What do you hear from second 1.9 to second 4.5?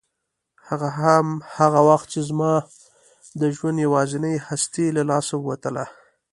چې زما د ژوند یوازینۍ